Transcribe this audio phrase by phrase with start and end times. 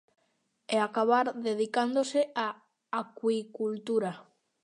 [0.75, 2.47] E acabar dedicándose á
[2.99, 4.11] acuicultura.